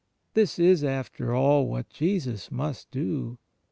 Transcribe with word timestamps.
This 0.33 0.57
is, 0.57 0.83
after 0.83 1.35
all, 1.35 1.67
what 1.67 1.91
Jesus 1.91 2.49
must 2.51 2.89
do. 2.89 3.37